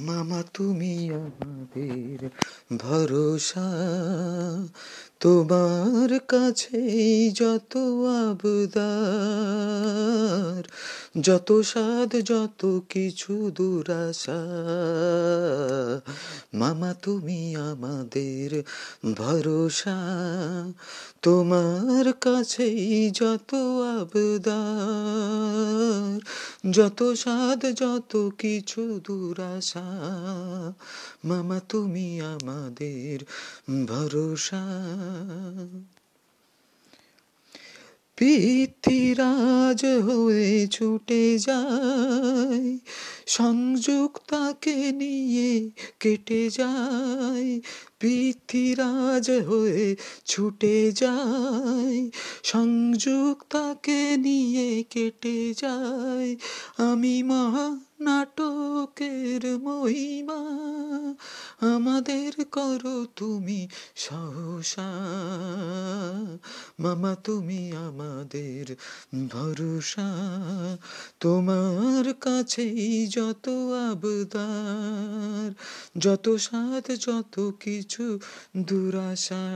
মামা 0.00 0.42
তুমি 0.54 1.10
আমাদের 1.14 2.28
ভরসা। 2.78 3.70
তোমার 5.20 6.18
কাছেই 6.28 7.30
যত 7.30 7.76
আবদার। 8.28 10.03
যত 11.22 11.60
স্বাদ, 11.60 12.16
যত 12.16 12.80
কিছু 12.88 13.50
দুরাশা। 13.54 14.46
মামা, 16.54 16.94
তুমি 16.94 17.56
আমাদের 17.56 18.62
ভরসা। 19.14 19.96
তোমার 21.22 22.12
কাছেই 22.12 23.10
যত 23.10 23.54
আবদার, 24.00 26.20
যত 26.70 27.12
স্বাদ, 27.12 27.74
যত 27.74 28.30
কিছু 28.38 29.00
দুরাশা। 29.04 29.98
মামা, 31.24 31.60
তুমি 31.68 32.20
আমাদের 32.20 33.18
ভরসা। 33.86 34.66
পৃথিরাজ 38.16 39.84
হয়ে 39.84 40.66
ছুটে 40.66 41.38
যায়, 41.38 42.78
সংযুক্তাকে 43.26 44.92
নিয়ে 44.92 45.70
কেটে 46.00 46.50
যায়, 46.50 47.60
পৃথিরাজ 48.00 49.30
হয়ে 49.30 49.96
ছুটে 50.24 50.92
যায়, 50.92 52.10
সংযুক্তাকে 52.42 54.16
নিয়ে 54.16 54.84
কেটে 54.90 55.54
যায়। 55.54 56.36
আমি 56.78 57.22
মহা 57.22 57.68
করো 62.64 63.06
তুমি 63.16 63.68
সহসা। 63.96 64.92
মামা, 66.78 67.16
তুমি 67.24 67.72
আমাদের 67.72 68.76
ভরসা। 69.28 70.16
তোমার 71.20 72.14
কাছেই 72.14 73.06
যত 73.06 73.48
আবদার, 73.90 75.54
যত 75.98 76.36
সাথ 76.36 76.90
যত 76.90 77.50
কিছু 77.60 78.18
দুরাশা। 78.56 79.50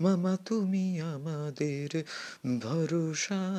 মামা, 0.00 0.36
তুমি 0.44 1.00
আমাদের 1.00 2.04
ভরসা। 2.60 3.54